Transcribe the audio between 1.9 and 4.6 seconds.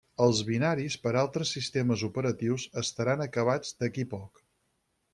operatius estaran acabats d'aquí poc.